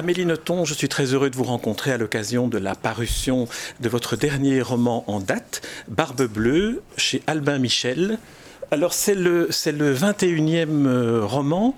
[0.00, 3.46] Amélie Nothomb, je suis très heureux de vous rencontrer à l'occasion de la parution
[3.80, 8.18] de votre dernier roman en date, Barbe Bleue, chez Albin Michel.
[8.70, 11.76] Alors c'est le, c'est le 21e euh, roman.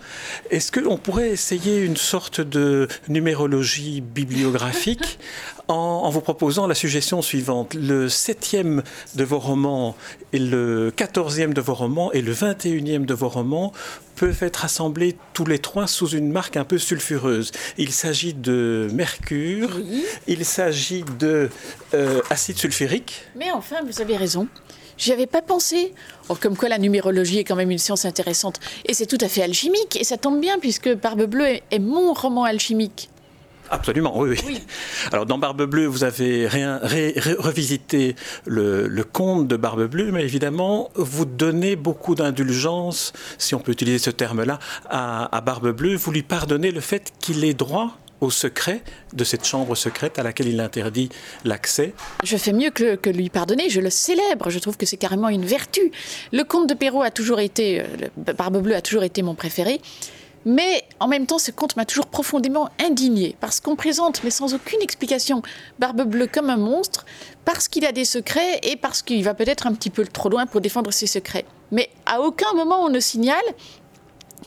[0.50, 5.18] Est-ce qu'on pourrait essayer une sorte de numérologie bibliographique
[5.66, 7.74] en, vous proposant la suggestion suivante.
[7.74, 8.84] Le septième
[9.16, 9.96] de vos romans
[10.32, 13.72] et le quatorzième de vos romans et le 21e de vos romans
[14.16, 17.52] peuvent être assemblés tous les trois sous une marque un peu sulfureuse.
[17.78, 19.70] Il s'agit de mercure,
[20.26, 21.48] il s'agit de
[21.94, 23.24] euh, acide sulfurique.
[23.36, 24.48] Mais enfin, vous avez raison.
[24.98, 25.94] J'y avais pas pensé.
[26.28, 28.60] Oh, comme quoi la numérologie est quand même une science intéressante.
[28.86, 29.96] Et c'est tout à fait alchimique.
[29.96, 33.10] Et ça tombe bien puisque Barbe Bleue est, mon roman alchimique.
[33.72, 34.60] Absolument, oui, oui,
[35.12, 36.78] Alors dans Barbe Bleue, vous avez rien,
[37.38, 43.72] revisité le, conte de Barbe Bleue, mais évidemment, vous donnez beaucoup d'indulgence, si on peut
[43.72, 44.58] utiliser ce terme-là,
[44.90, 45.96] à, à Barbe Bleue.
[45.96, 50.22] Vous lui pardonnez le fait qu'il ait droit au secret de cette chambre secrète à
[50.22, 51.08] laquelle il interdit
[51.44, 51.92] l'accès.
[52.22, 55.44] Je fais mieux que, lui pardonner, je le célèbre, je trouve que c'est carrément une
[55.44, 55.90] vertu.
[56.32, 57.84] Le conte de Perrault a toujours été, euh,
[58.38, 59.80] Barbe Bleue a toujours été mon préféré.
[60.44, 64.54] Mais en même temps, ce conte m'a toujours profondément indigné, parce qu'on présente, mais sans
[64.54, 65.42] aucune explication,
[65.78, 67.04] Barbe Bleue comme un monstre,
[67.44, 70.46] parce qu'il a des secrets et parce qu'il va peut-être un petit peu trop loin
[70.46, 71.44] pour défendre ses secrets.
[71.70, 73.42] Mais à aucun moment on ne signale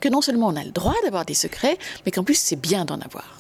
[0.02, 2.85] que non seulement on a le droit d'avoir des secrets, mais qu'en plus c'est bien
[2.85, 3.39] d'en avoir.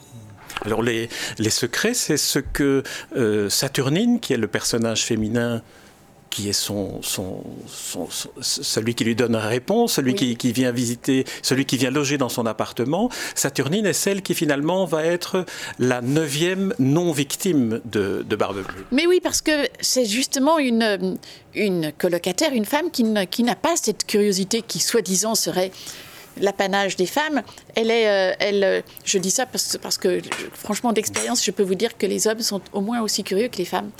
[0.63, 1.09] Alors les,
[1.49, 2.83] secrets, c'est ce que
[3.15, 5.61] euh, Saturnine, qui est le personnage féminin
[6.35, 6.99] qui est son,
[8.41, 12.27] celui qui lui donne la réponse, celui qui, vient visiter, celui qui vient loger dans
[12.27, 13.09] son appartement.
[13.35, 15.45] Saturnine est celle qui finalement va être
[15.79, 18.85] la neuvième non-victime de, de Barbe Bleue.
[18.91, 21.17] Mais oui, parce que c'est justement une,
[21.53, 25.71] une colocataire, une femme qui n'a pas cette curiosité qui soi-disant serait
[26.37, 27.41] l'apanage des femmes,
[27.75, 30.21] elle est, euh, elle, euh, je dis ça parce, parce que,
[30.53, 33.57] franchement, d'expérience, je peux vous dire que les hommes sont au moins aussi curieux que
[33.57, 33.91] les femmes.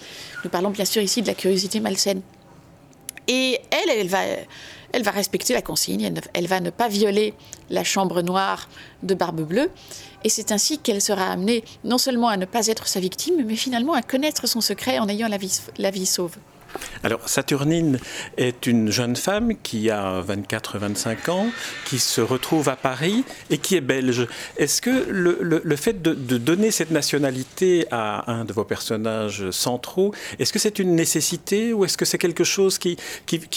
[0.44, 2.22] Nous parlons bien sûr ici de la curiosité malsaine.
[3.28, 4.19] Et elle, elle va,
[4.91, 7.34] elle va respecter la consigne, elle, va ne pas violer
[7.69, 8.69] la chambre noire
[9.03, 9.72] de Barbe Bleue.
[10.24, 13.56] Et c'est ainsi qu'elle sera amenée non seulement à ne pas être sa victime, mais
[13.56, 16.38] finalement à connaître son secret en ayant la vie, la vie sauve.
[17.03, 18.00] Alors, Saturnine
[18.38, 21.47] est une jeune femme qui a 24-25 ans,
[21.86, 24.28] qui se retrouve à Paris et qui est belge.
[24.58, 30.52] Est-ce que le, fait de, donner cette nationalité à un de vos personnages centraux, est-ce
[30.52, 32.97] que c'est une nécessité ou est-ce que c'est quelque chose qui,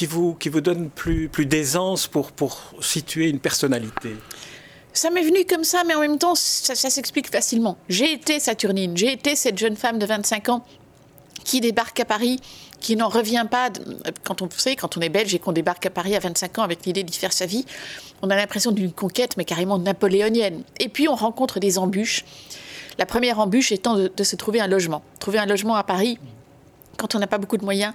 [0.06, 2.32] vous, donne plus, d'aisance pour,
[2.80, 4.10] situer une personnalité?
[4.92, 7.78] Ça m'est venu comme ça, mais en même temps, ça s'explique facilement.
[7.88, 10.64] J'ai été Saturnine, j'ai été cette jeune femme de 25 ans
[11.48, 12.40] qui débarque à Paris
[12.78, 13.70] qui n'en revient pas.
[14.22, 16.62] Quand on sait, quand on est belge et qu'on débarque à Paris à 25 ans
[16.62, 17.64] avec l'idée d'y faire sa vie,
[18.20, 20.62] on a l'impression d'une conquête, mais carrément napoléonienne.
[20.78, 22.26] Et puis on rencontre des embûches.
[22.98, 25.02] La première embûche étant de, se trouver un logement.
[25.20, 26.18] Trouver un logement à Paris,
[26.98, 27.94] quand on n'a pas beaucoup de moyens,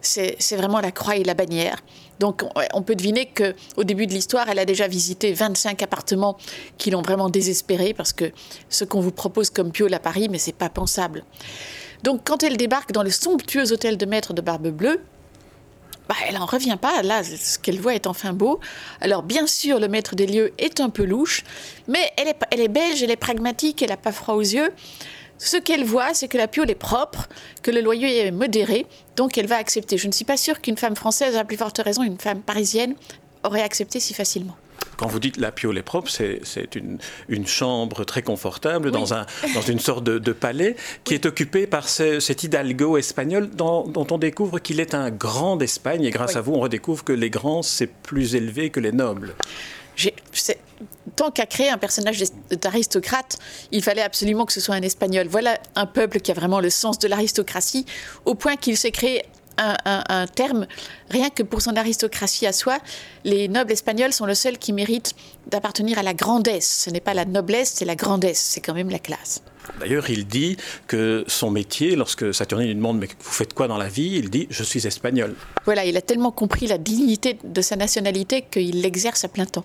[0.00, 1.80] c'est vraiment la croix et la bannière.
[2.20, 2.42] Donc
[2.72, 6.38] on peut deviner qu'au début de l'histoire, elle a déjà visité 25 appartements
[6.78, 8.32] qui l'ont vraiment désespérée parce que
[8.70, 11.22] ce qu'on vous propose comme piole à Paris, mais c'est pas pensable.
[12.02, 15.00] Donc quand elle débarque dans le somptueux hôtel de maître de Barbe Bleue,
[16.08, 17.02] bah, elle n'en revient pas.
[17.02, 18.60] Là, ce qu'elle voit est enfin beau.
[19.00, 21.44] Alors, bien sûr, le maître des lieux est un peu louche,
[21.88, 24.70] mais elle est, elle est belge, elle est pragmatique, elle n'a pas froid aux yeux.
[25.38, 27.28] Ce qu'elle voit, c'est que la piole est propre,
[27.62, 29.98] que le loyer est modéré, donc elle va accepter.
[29.98, 32.94] Je ne suis pas sûre qu'une femme française, à plus forte raison, une femme parisienne,
[33.42, 34.56] aurait accepté si facilement.
[34.96, 39.26] Quand vous dites la piole est propre, c'est une, une, chambre très confortable dans, un,
[39.54, 44.58] dans une sorte de, palais qui est occupé par cet hidalgo espagnol dont, on découvre
[44.58, 47.86] qu'il est un grand d'Espagne et grâce à vous, on redécouvre que les grands, c'est
[47.86, 49.34] plus élevé que les nobles.
[51.16, 53.38] Tant qu'à créer un personnage d'aristocrate,
[53.70, 55.28] il fallait absolument que ce soit un espagnol.
[55.28, 57.86] Voilà un peuple qui a vraiment le sens de l'aristocratie,
[58.24, 59.22] au point qu'il s'est créé
[59.58, 60.66] un, terme,
[61.10, 62.78] rien que pour son aristocratie à soi,
[63.24, 65.14] les nobles espagnols sont le seul qui mérite
[65.46, 66.82] d'appartenir à la grandesse.
[66.84, 69.42] Ce n'est pas la noblesse, c'est la grandesse, c'est quand même la classe.
[69.80, 70.56] D'ailleurs, il dit
[70.86, 74.30] que son métier, lorsque Saturnine lui demande mais vous faites quoi dans la vie, il
[74.30, 75.34] dit je suis espagnol.
[75.64, 79.64] Voilà, il a tellement compris la dignité de sa nationalité qu'il l'exerce à plein temps.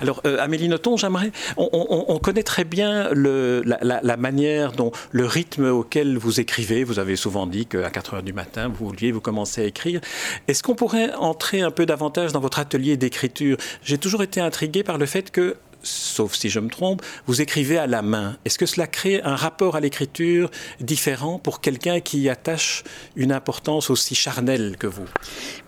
[0.00, 1.32] Alors, euh, Amélie Nothomb, j'aimerais.
[1.56, 6.84] On, connaît très bien la, manière dont le rythme auquel vous écrivez.
[6.84, 10.00] Vous avez souvent dit qu'à 4 heures du matin, vous vouliez vous commencer à écrire.
[10.48, 13.56] Est-ce qu'on pourrait entrer un peu davantage dans votre atelier d'écriture?
[13.82, 17.78] J'ai toujours été intrigué par le fait que sauf si je me trompe, vous écrivez
[17.78, 18.36] à la main.
[18.44, 20.50] Est-ce que cela crée un rapport à l'écriture
[20.80, 22.84] différent pour quelqu'un qui attache
[23.16, 25.06] une importance aussi charnelle que vous?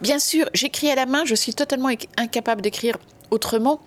[0.00, 2.98] Bien sûr, j'écris à la main, je suis totalement incapable d'écrire
[3.32, 3.80] autrement.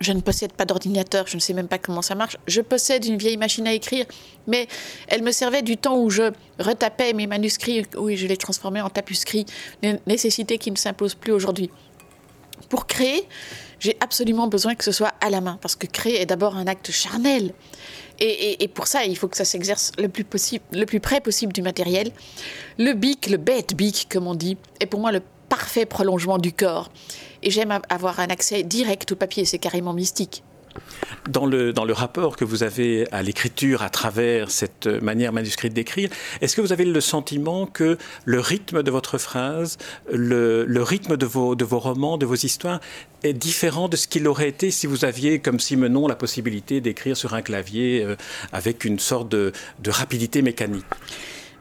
[0.00, 2.36] Je ne possède pas d'ordinateur, je ne sais même pas comment ça marche.
[2.48, 4.04] Je possède une vieille machine à écrire,
[4.48, 4.66] mais
[5.06, 8.90] elle me servait du temps où je retapais mes manuscrits, oui, je les transformais en
[8.90, 9.46] tapuscrits,
[10.08, 11.70] nécessité qui ne s'impose plus aujourd'hui.
[12.68, 13.28] Pour créer,
[13.78, 16.66] j'ai absolument besoin que ce soit à la main, parce que créer est d'abord un
[16.66, 17.52] acte charnel.
[18.18, 21.52] Et, pour ça, il faut que ça s'exerce le plus possible, le plus près possible
[21.52, 22.12] du matériel.
[22.78, 25.20] Le bic, le bête bic, comme on dit, est pour moi le
[25.52, 26.90] parfait prolongement du corps.
[27.42, 30.42] Et j'aime avoir un accès direct au papier, c'est carrément mystique.
[31.28, 35.74] Dans le, dans le rapport que vous avez à l'écriture à travers cette manière manuscrite
[35.74, 36.08] d'écrire,
[36.40, 39.76] est-ce que vous avez le sentiment que le rythme de votre phrase,
[40.10, 42.80] le, le rythme de vos, de vos romans, de vos histoires
[43.22, 47.14] est différent de ce qu'il aurait été si vous aviez, comme Simenon, la possibilité d'écrire
[47.14, 48.16] sur un clavier euh,
[48.52, 50.86] avec une sorte de, de rapidité mécanique?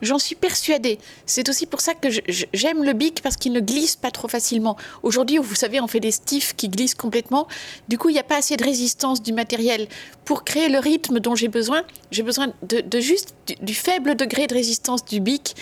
[0.01, 0.99] J'en suis persuadée.
[1.25, 2.09] C'est aussi pour ça que
[2.53, 4.77] j'aime le bic parce qu'il ne glisse pas trop facilement.
[5.03, 7.47] Aujourd'hui, vous savez, on fait des stifs qui glissent complètement.
[7.87, 9.87] Du coup, il n'y a pas assez de résistance du matériel.
[10.25, 14.53] Pour créer le rythme dont j'ai besoin, j'ai besoin de, juste du, faible degré de
[14.53, 15.55] résistance du bic.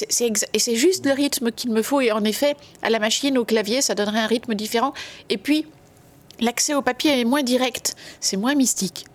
[0.00, 2.00] et c'est juste le rythme qu'il me faut.
[2.00, 4.92] Et en effet, à la machine, au clavier, ça donnerait un rythme différent.
[5.28, 5.66] Et puis,
[6.40, 7.96] l'accès au papier est moins direct.
[8.20, 9.06] C'est moins mystique.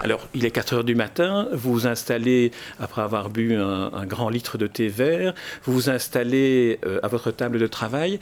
[0.00, 4.28] Alors, il est 4 heures du matin, vous vous installez, après avoir bu un, grand
[4.28, 8.18] litre de thé vert, vous vous installez euh, à votre table de travail.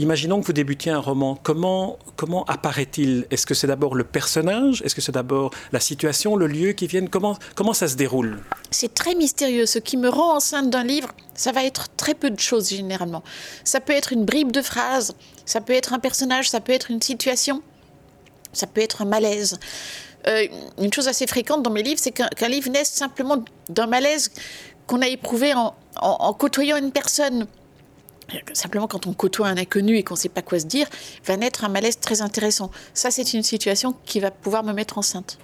[0.00, 1.36] Imaginons que vous débutiez un roman.
[1.42, 3.26] Comment, comment apparaît-il?
[3.32, 4.80] Est-ce que c'est d'abord le personnage?
[4.82, 7.08] Est-ce que c'est d'abord la situation, le lieu qui viennent?
[7.08, 8.38] Comment, comment ça se déroule?
[8.70, 9.66] C'est très mystérieux.
[9.66, 13.24] Ce qui me rend enceinte d'un livre, ça va être très peu de choses généralement.
[13.64, 16.92] Ça peut être une bribe de phrase, ça peut être un personnage, ça peut être
[16.92, 17.60] une situation,
[18.52, 19.58] ça peut être un malaise.
[20.28, 20.46] Euh,
[20.78, 24.30] une chose assez fréquente dans mes livres, c'est qu'un livre naisse simplement d'un malaise
[24.86, 27.46] qu'on a éprouvé en, côtoyant une personne.
[28.52, 30.86] Simplement, quand on côtoie un inconnu et qu'on ne sait pas quoi se dire,
[31.24, 32.70] va naître un malaise très intéressant.
[32.92, 35.38] Ça, c'est une situation qui va pouvoir me mettre enceinte.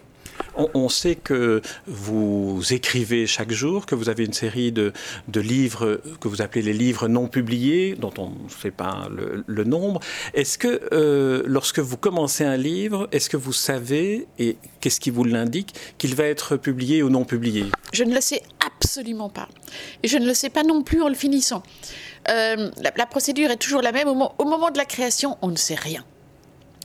[0.57, 4.93] On, sait que vous écrivez chaque jour, que vous avez une série de,
[5.35, 10.01] livres que vous appelez les livres non publiés, dont on ne sait pas le, nombre.
[10.35, 15.11] Est-ce que euh, lorsque vous commencez un livre, est-ce que vous savez, et qu'est-ce qui
[15.11, 17.65] vous l'indique, qu'il va être publié ou non publié?
[17.93, 19.49] Je ne le sais absolument pas.
[20.03, 21.63] Et je ne le sais pas non plus en le finissant.
[22.29, 24.09] Euh, la, procédure est toujours la même.
[24.09, 26.05] au moment de la création, on ne sait rien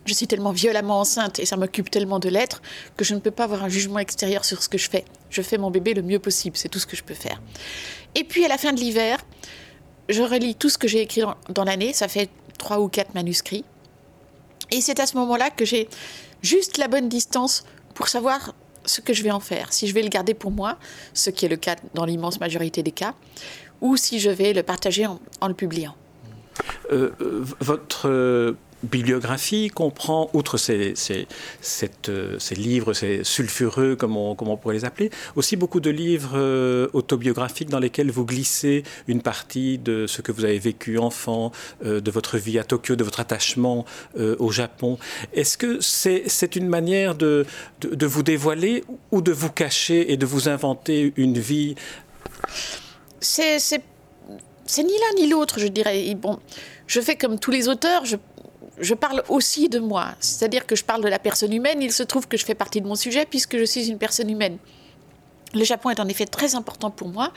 [0.09, 2.61] je suis tellement violemment enceinte et ça m'occupe tellement de l'être
[2.97, 5.05] que je ne peux pas avoir un jugement extérieur sur ce que je fais.
[5.29, 7.39] Je fais mon bébé le mieux possible, c'est tout ce que je peux faire.
[8.15, 9.19] Et puis à la fin de l'hiver,
[10.09, 13.63] je relis tout ce que j'ai écrit dans, l'année, ça fait trois ou quatre manuscrits.
[14.71, 15.87] Et c'est à ce moment-là que j'ai
[16.41, 17.63] juste la bonne distance
[17.93, 18.55] pour savoir
[18.85, 19.71] ce que je vais en faire.
[19.71, 20.79] Si je vais le garder pour moi,
[21.13, 23.13] ce qui est le cas dans l'immense majorité des cas,
[23.81, 25.95] ou si je vais le partager en, le publiant.
[26.91, 31.27] Euh, euh, votre bibliographie comprend, outre ces, ces,
[32.07, 36.87] euh, ces, livres, ces sulfureux, comme on, pourrait les appeler, aussi beaucoup de livres euh,
[36.93, 41.51] autobiographiques dans lesquels vous glissez une partie de ce que vous avez vécu enfant,
[41.85, 43.85] euh, de votre vie à Tokyo, de votre attachement
[44.17, 44.97] au Japon.
[45.33, 47.45] Est-ce que c'est une manière de,
[47.81, 51.75] de, de, vous dévoiler ou de vous cacher et de vous inventer une vie?
[53.19, 53.59] C'est
[54.77, 56.13] ni l'un ni l'autre, je dirais.
[56.15, 56.39] Bon,
[56.87, 58.15] je fais comme tous les auteurs, je,
[58.79, 61.81] je parle aussi de moi, c'est-à-dire que je parle de la personne humaine.
[61.81, 64.29] Il se trouve que je fais partie de mon sujet puisque je suis une personne
[64.29, 64.57] humaine.
[65.53, 67.31] Le Japon est en effet très important pour moi.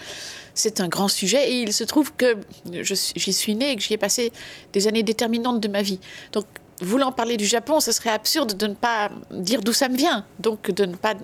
[0.55, 2.37] C'est un grand sujet et il se trouve que
[2.71, 4.33] j'y suis née et que j'y ai passé
[4.73, 5.99] des années déterminantes de ma vie.
[6.33, 6.45] Donc,
[6.83, 10.27] voulant parler du Japon, ce serait absurde de ne pas dire d'où ça me vient,
[10.41, 11.15] donc de ne pas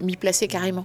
[0.00, 0.84] m'y placer carrément.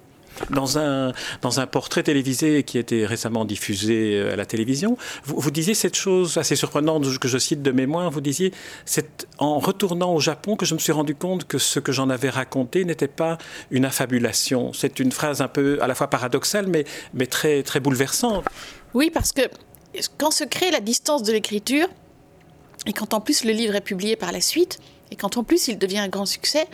[0.50, 4.98] Dans un, dans un portrait télévisé qui a été récemment diffusé euh, à la télévision,
[5.25, 8.54] vous, vous disiez cette chose assez surprenante que je cite de mémoire, vous disiez,
[8.86, 12.10] c'est en retournant au Japon que je me suis rendu compte que ce que j'en
[12.10, 13.38] avais raconté n'était pas
[13.72, 14.74] une affabulation.
[14.74, 18.46] C'est une phrase un peu à la fois paradoxale, mais, mais très, très bouleversante.
[18.94, 19.42] Oui, parce que
[20.18, 21.88] quand se crée la distance de l'écriture,
[22.86, 24.80] et quand en plus le livre est publié par la suite,
[25.12, 26.68] et quand en plus il devient un grand succès,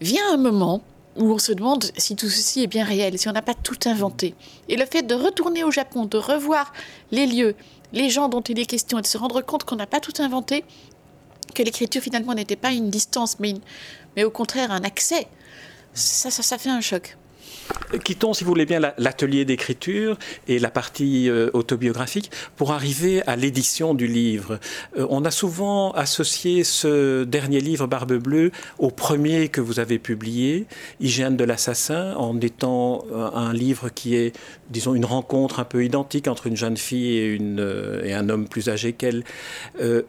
[0.00, 0.82] vient un moment
[1.16, 3.78] où on se demande si tout ceci est bien réel, si on n'a pas tout
[3.86, 4.34] inventé.
[4.68, 6.72] Et le fait de retourner au Japon, de revoir
[7.10, 7.54] les lieux,
[7.92, 10.14] les gens dont il est question, et de se rendre compte qu'on n'a pas tout
[10.20, 10.64] inventé,
[11.54, 13.54] que l'écriture finalement n'était pas une distance, mais,
[14.16, 15.26] mais au contraire un accès,
[15.92, 17.16] ça, ça, ça fait un choc.
[18.04, 23.36] Quittons, si vous voulez bien, l'atelier d'écriture et la partie euh, autobiographique pour arriver à
[23.36, 24.58] l'édition du livre.
[24.96, 29.98] Euh, on a souvent associé ce dernier livre, Barbe Bleue, au premier que vous avez
[29.98, 30.66] publié,
[31.00, 34.34] Hygiène de l'assassin, en étant euh, un livre qui est,
[34.70, 38.48] disons, une rencontre un peu identique entre une jeune fille et, une, et un homme
[38.48, 39.24] plus âgé qu'elle.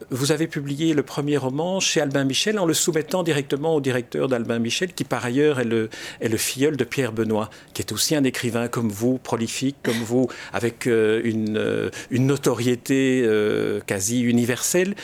[0.10, 4.28] vous avez publié le premier roman chez Albin Michel en le soumettant directement au directeur
[4.28, 5.90] d'Albin Michel, qui par ailleurs est le,
[6.22, 9.98] est le filleul de Pierre Benoît qui est aussi un écrivain comme vous, prolifique comme
[9.98, 14.96] vous, avec euh, une, euh, une, notoriété euh, quasi universelle,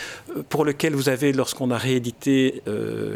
[0.50, 2.62] pour lequel vous avez, lorsqu'on a réédité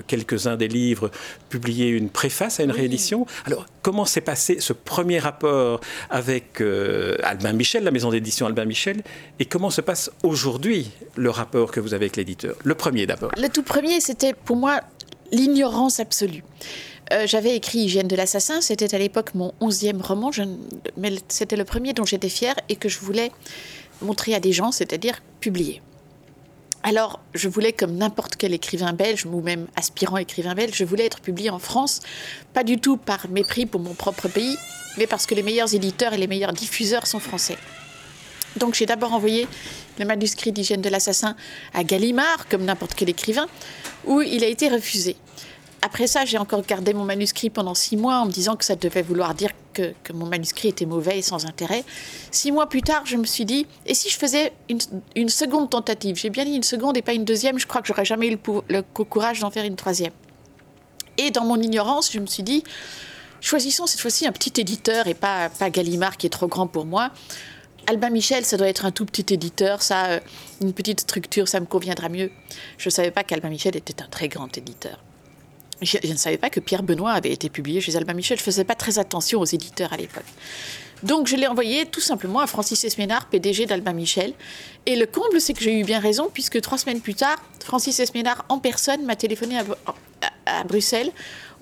[0.08, 1.12] quelques-uns des livres,
[1.50, 3.25] publié une préface à une réédition.
[3.46, 6.62] Alors, comment s'est passé ce premier rapport avec
[7.24, 9.04] Albin Michel, la maison d'édition Albin Michel,
[9.40, 12.56] et comment se passe aujourd'hui le rapport que vous avez avec l'éditeur?
[12.63, 13.32] Le premier d'abord.
[13.38, 14.82] Le tout premier, c'était pour moi
[15.32, 16.44] l'ignorance absolue.
[17.12, 20.31] Euh, j'avais écrit Hygiène de l'assassin, c'était à l'époque mon onzième roman,
[20.98, 23.31] mais c'était le premier dont j'étais fière et que je voulais
[24.01, 25.81] montrer à des gens, c'est-à-dire publier.
[26.81, 31.05] Alors, je voulais, comme n'importe quel écrivain belge, ou même aspirant écrivain belge, je voulais
[31.05, 32.01] être publié en France,
[32.53, 34.57] pas du tout par mépris pour mon propre pays,
[34.98, 37.57] mais parce que les meilleurs éditeurs et les meilleurs diffuseurs sont français.
[38.57, 39.48] Donc j'ai d'abord envoyé
[39.98, 41.36] le manuscrit d'hygiène de l'assassin
[41.74, 43.48] à Gallimard, comme n'importe quel écrivain,
[44.05, 45.15] où il a été refusé
[45.84, 48.78] après ça, j'ai encore gardé mon manuscrit pendant six mois en me disant que ça
[48.78, 51.84] devait vouloir dire que, mon manuscrit était mauvais et sans intérêt.
[52.32, 56.16] Six mois plus tard, je me suis dit, et si je faisais une, seconde tentative?
[56.16, 58.40] J'ai bien dit une seconde et pas une deuxième, je crois que j'aurais jamais eu
[58.70, 60.13] le, courage d'en faire une troisième.
[61.18, 62.63] Et dans mon ignorance, je me suis dit,
[63.42, 66.86] choisissons cette fois-ci un petit éditeur et pas, pas Gallimard qui est trop grand pour
[66.86, 67.12] moi.
[67.88, 70.20] Albin Michel, ça doit être un tout petit éditeur, ça, euh,
[70.62, 72.32] une petite structure, ça me conviendra mieux.
[72.78, 74.98] Je ne savais pas qu'Albin Michel était un très grand éditeur.
[75.82, 78.38] Je, ne savais pas que Pierre Benoît avait été publié chez Albin Michel.
[78.38, 80.25] Je ne faisais pas très attention aux éditeurs à l'époque.
[81.03, 84.34] Donc je l'ai envoyé tout simplement à Francis Esménard, PDG d'Albin Michel.
[84.86, 88.00] Et le comble, c'est que j'ai eu bien raison, puisque trois semaines plus tard, Francis
[88.00, 89.58] Esménard en personne m'a téléphoné
[90.46, 91.12] à, Bruxelles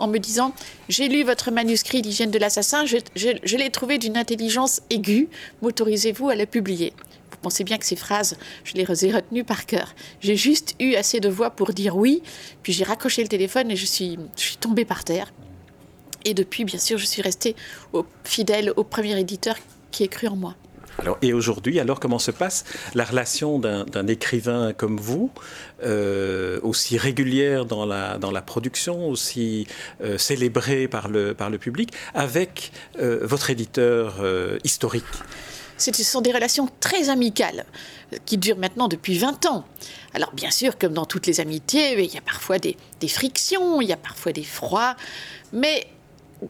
[0.01, 0.53] en me disant
[0.89, 5.29] J'ai lu votre manuscrit d'hygiène de l'assassin, je, l'ai trouvé d'une intelligence aiguë,
[5.62, 6.93] m'autorisez-vous à le publier?
[7.41, 9.96] Pensez bien que ces phrases, je les ai retenues par cœur.
[10.20, 12.22] J'ai juste eu assez de voix pour dire oui,
[12.62, 14.20] puis j'ai raccroché le téléphone et je suis,
[14.60, 15.34] tombée par terre.
[16.24, 17.55] Et depuis, bien sûr, je suis restée
[18.24, 19.55] fidèle au premier éditeur
[19.89, 20.55] qui est cru en moi.
[21.21, 25.31] Et aujourd'hui, alors comment se passe la relation d'un écrivain comme vous,
[25.83, 29.67] euh, aussi régulière dans la, dans la production, aussi
[30.03, 34.24] euh, célébré par le, par le public, avec euh, votre éditeur
[34.63, 35.05] historique?
[35.77, 37.65] Ce sont des relations très amicales
[38.25, 39.65] qui durent maintenant depuis 20 ans.
[40.13, 43.88] Alors bien sûr, comme dans toutes les amitiés, il y a parfois des, frictions, il
[43.88, 44.95] y a parfois des froids,
[45.53, 45.88] mais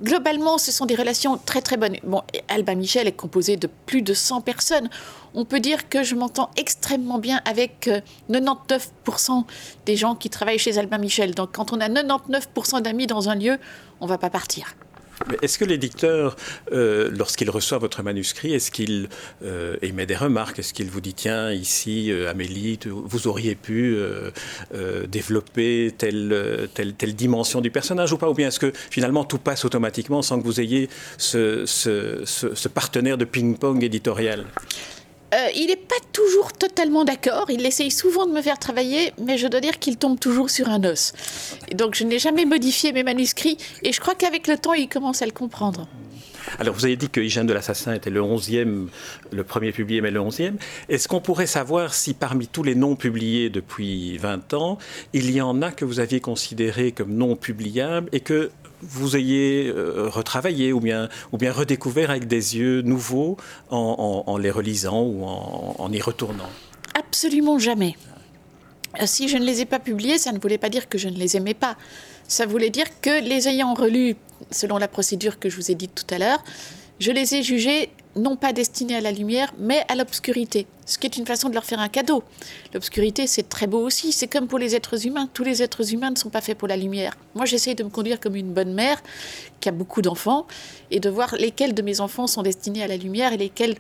[0.01, 1.95] globalement, ce sont des relations très très bonnes.
[2.03, 4.89] Bon, Albin Michel est composé de plus de 100 personnes.
[5.33, 7.89] On peut dire que je m'entends extrêmement bien avec
[8.29, 9.41] 99% euh,
[9.85, 11.33] des gens qui travaillent chez Albin Michel.
[11.35, 13.57] Donc quand on a 99% d'amis dans un lieu,
[13.99, 14.75] on ne va pas partir.
[15.41, 16.35] Est-ce que l'éditeur,
[16.71, 19.09] euh, lorsqu'il reçoit votre manuscrit, est-ce qu'il
[19.43, 20.59] euh, émet des remarques?
[20.59, 23.97] Est-ce qu'il vous dit, tiens, ici, euh, Amélie, vous auriez pu
[25.07, 28.29] développer telle, telle, dimension du personnage ou pas?
[28.29, 33.25] Ou bien est-ce que finalement tout passe automatiquement sans que vous ayez ce partenaire de
[33.25, 34.45] ping-pong éditorial?
[35.33, 37.45] Euh, il n'est pas toujours totalement d'accord.
[37.49, 40.69] Il essaye souvent de me faire travailler, mais je dois dire qu'il tombe toujours sur
[40.69, 41.13] un os.
[41.73, 45.21] donc je n'ai jamais modifié mes manuscrits, et je crois qu'avec le temps, il commence
[45.21, 45.87] à le comprendre.
[46.59, 48.87] Alors, vous avez dit que Hygiène de l'Assassin était le 11e,
[49.31, 50.53] le premier publié, mais le 11e.
[50.89, 54.77] Est-ce qu'on pourrait savoir si parmi tous les noms publiés depuis 20 ans,
[55.13, 59.67] il y en a que vous aviez considérés comme non publiables et que vous ayez
[59.67, 63.37] euh, retravaillé ou bien, ou bien redécouvert avec des yeux nouveaux
[63.69, 66.49] en, les relisant ou en, y retournant
[66.97, 67.95] Absolument jamais.
[69.01, 71.09] Euh, si je ne les ai pas publiés, ça ne voulait pas dire que je
[71.09, 71.77] ne les aimais pas.
[72.27, 74.15] Ça voulait dire que les ayant relus
[74.51, 76.43] selon la procédure que je vous ai dite tout à l'heure,
[76.99, 81.07] je les ai jugés non pas destinés à la lumière, mais à l'obscurité, ce qui
[81.07, 82.23] est une façon de leur faire un cadeau.
[82.73, 86.11] L'obscurité, c'est très beau aussi, c'est comme pour les êtres humains, tous les êtres humains
[86.11, 87.17] ne sont pas faits pour la lumière.
[87.35, 89.01] Moi, j'essaye de me conduire comme une bonne mère
[89.59, 90.47] qui a beaucoup d'enfants,
[90.89, 93.75] et de voir lesquels de mes enfants sont destinés à la lumière et lesquels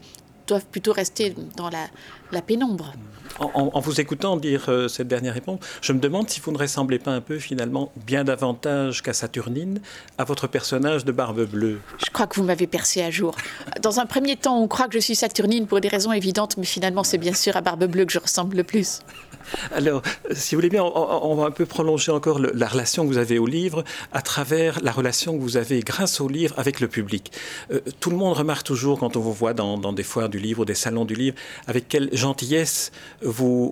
[0.47, 1.87] doivent plutôt rester dans la,
[2.31, 2.93] la pénombre.
[3.39, 6.99] En, vous écoutant dire euh, cette dernière réponse, je me demande si vous ne ressemblez
[6.99, 9.81] pas un peu finalement bien davantage qu'à Saturnine
[10.17, 11.79] à votre personnage de Barbe Bleue.
[12.05, 13.35] Je crois que vous m'avez percé à jour.
[13.81, 16.65] Dans un premier temps, on croit que je suis Saturnine pour des raisons évidentes, mais
[16.65, 18.99] finalement, c'est bien sûr à Barbe Bleue que je ressemble le plus.
[19.71, 23.17] Alors, si vous voulez bien, on, va un peu prolonger encore la relation que vous
[23.17, 26.87] avez au livre à travers la relation que vous avez grâce au livre avec le
[26.87, 27.31] public.
[27.71, 30.39] Euh, tout le monde remarque toujours quand on vous voit dans, dans, des foires du
[30.39, 31.35] livre ou des salons du livre
[31.67, 33.71] avec quelle gentillesse vous,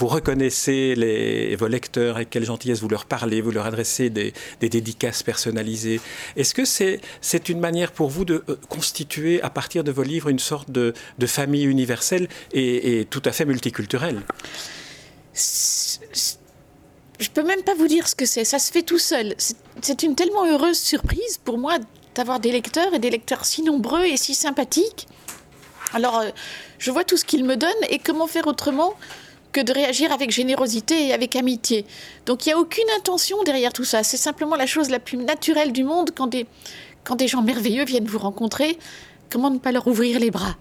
[0.00, 0.94] reconnaissez
[1.58, 6.00] vos lecteurs, avec quelle gentillesse vous leur parlez, vous leur adressez des, dédicaces personnalisées.
[6.36, 10.28] Est-ce que c'est une manière pour vous de euh, constituer à partir de vos livres
[10.28, 14.22] une sorte de, de famille universelle et, et, tout à fait multiculturelle?
[15.34, 19.34] Je peux même pas vous dire ce que c'est, ça se fait tout seul.
[19.80, 21.78] C'est une tellement heureuse surprise pour moi
[22.14, 25.06] d'avoir des lecteurs et des lecteurs si nombreux et si sympathiques.
[25.92, 26.30] Alors, euh,
[26.78, 28.94] je vois tout ce qu'ils me donnent et comment faire autrement
[29.52, 31.84] que de réagir avec générosité et avec amitié.
[32.26, 34.02] Donc il n'y a aucune intention derrière tout ça.
[34.02, 36.46] C'est simplement la chose la plus naturelle du monde quand des,
[37.04, 38.78] quand des gens merveilleux viennent vous rencontrer.
[39.30, 40.56] Comment ne pas leur ouvrir les bras?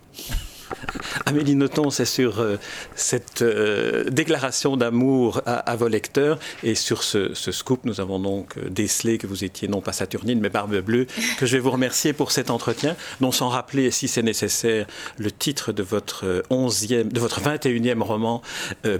[1.25, 2.57] Amélie Nothomb, c'est sur euh,
[2.95, 8.69] cette euh, déclaration d'amour à, vos lecteurs et sur ce, scoop, nous avons donc euh,
[8.69, 11.05] décelé que vous étiez non pas Saturnine mais Barbe Bleue,
[11.37, 14.87] que je vais vous remercier pour cet entretien, non sans rappeler, si c'est nécessaire,
[15.17, 18.41] le titre de votre 11e, de votre 21e roman,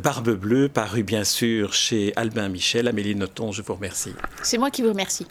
[0.04, 2.88] Barbe Bleue, paru bien sûr chez Albin Michel.
[2.88, 4.14] Amélie Nothomb, je vous remercie.
[4.42, 5.28] C'est moi qui vous remercie.